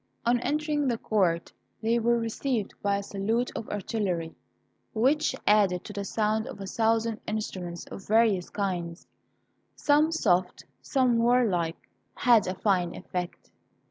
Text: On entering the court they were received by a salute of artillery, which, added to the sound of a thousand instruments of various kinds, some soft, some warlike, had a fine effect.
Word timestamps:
On 0.25 0.39
entering 0.39 0.87
the 0.87 0.97
court 0.97 1.53
they 1.79 1.99
were 1.99 2.17
received 2.17 2.73
by 2.81 2.97
a 2.97 3.03
salute 3.03 3.51
of 3.55 3.69
artillery, 3.69 4.33
which, 4.95 5.35
added 5.45 5.83
to 5.83 5.93
the 5.93 6.03
sound 6.05 6.47
of 6.47 6.59
a 6.59 6.65
thousand 6.65 7.21
instruments 7.27 7.85
of 7.85 8.07
various 8.07 8.49
kinds, 8.49 9.05
some 9.75 10.11
soft, 10.11 10.65
some 10.81 11.19
warlike, 11.19 11.87
had 12.15 12.47
a 12.47 12.55
fine 12.55 12.95
effect. 12.95 13.51